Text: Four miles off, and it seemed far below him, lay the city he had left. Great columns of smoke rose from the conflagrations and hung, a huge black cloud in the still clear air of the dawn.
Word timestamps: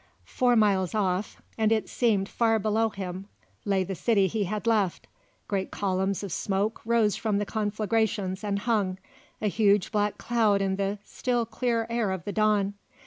Four 0.25 0.55
miles 0.55 0.95
off, 0.95 1.39
and 1.59 1.71
it 1.71 1.87
seemed 1.87 2.27
far 2.27 2.57
below 2.57 2.89
him, 2.89 3.27
lay 3.65 3.83
the 3.83 3.93
city 3.93 4.25
he 4.25 4.45
had 4.45 4.65
left. 4.65 5.05
Great 5.47 5.69
columns 5.69 6.23
of 6.23 6.31
smoke 6.31 6.81
rose 6.85 7.15
from 7.15 7.37
the 7.37 7.45
conflagrations 7.45 8.43
and 8.43 8.57
hung, 8.57 8.97
a 9.43 9.47
huge 9.47 9.91
black 9.91 10.17
cloud 10.17 10.59
in 10.59 10.77
the 10.77 10.97
still 11.03 11.45
clear 11.45 11.85
air 11.87 12.09
of 12.09 12.23
the 12.25 12.31
dawn. 12.33 12.73